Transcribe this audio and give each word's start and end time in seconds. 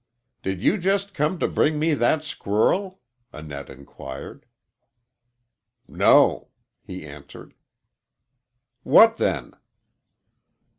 "Did 0.41 0.63
you 0.63 0.79
just 0.79 1.13
come 1.13 1.37
to 1.37 1.47
bring 1.47 1.77
me 1.77 1.93
that 1.93 2.23
squirrel?" 2.25 3.01
Annette 3.31 3.69
inquired. 3.69 4.47
"No," 5.87 6.47
he 6.83 7.05
answered. 7.05 7.53
"What 8.81 9.17
then?" 9.17 9.53